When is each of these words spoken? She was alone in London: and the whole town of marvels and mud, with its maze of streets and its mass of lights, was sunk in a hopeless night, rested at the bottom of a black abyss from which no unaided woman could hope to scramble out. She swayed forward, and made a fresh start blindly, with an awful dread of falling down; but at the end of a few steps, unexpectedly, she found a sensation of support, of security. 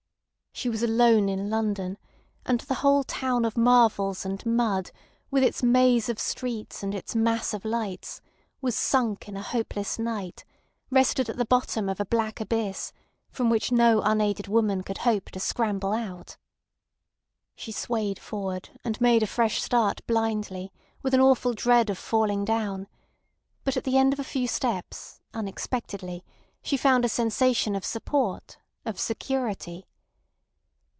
She 0.53 0.67
was 0.69 0.83
alone 0.83 1.27
in 1.29 1.49
London: 1.49 1.97
and 2.45 2.59
the 2.59 2.73
whole 2.75 3.03
town 3.03 3.45
of 3.45 3.57
marvels 3.57 4.25
and 4.25 4.45
mud, 4.45 4.91
with 5.31 5.43
its 5.43 5.63
maze 5.63 6.07
of 6.07 6.19
streets 6.19 6.83
and 6.83 6.93
its 6.93 7.15
mass 7.15 7.53
of 7.55 7.63
lights, 7.65 8.21
was 8.59 8.75
sunk 8.75 9.27
in 9.29 9.35
a 9.37 9.41
hopeless 9.41 9.97
night, 9.97 10.43
rested 10.91 11.29
at 11.29 11.37
the 11.37 11.45
bottom 11.45 11.87
of 11.89 11.99
a 11.99 12.05
black 12.05 12.39
abyss 12.39 12.91
from 13.31 13.49
which 13.49 13.71
no 13.71 14.01
unaided 14.03 14.47
woman 14.49 14.83
could 14.83 14.99
hope 14.99 15.31
to 15.31 15.39
scramble 15.39 15.93
out. 15.93 16.37
She 17.55 17.71
swayed 17.71 18.19
forward, 18.19 18.69
and 18.83 19.01
made 19.01 19.23
a 19.23 19.27
fresh 19.27 19.63
start 19.63 20.05
blindly, 20.05 20.71
with 21.01 21.15
an 21.15 21.21
awful 21.21 21.53
dread 21.53 21.89
of 21.89 21.97
falling 21.97 22.45
down; 22.45 22.87
but 23.63 23.77
at 23.77 23.83
the 23.83 23.97
end 23.97 24.11
of 24.13 24.19
a 24.19 24.23
few 24.23 24.47
steps, 24.47 25.21
unexpectedly, 25.33 26.23
she 26.61 26.77
found 26.77 27.03
a 27.03 27.09
sensation 27.09 27.73
of 27.75 27.83
support, 27.85 28.59
of 28.85 28.99
security. 28.99 29.87